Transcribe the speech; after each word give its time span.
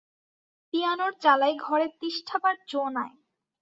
পিয়ানোর 0.73 1.13
জ্বালায় 1.21 1.55
ঘরে 1.59 1.87
তিষ্ঠাবার 1.99 2.55
যো 2.67 2.81
নাই। 2.89 3.11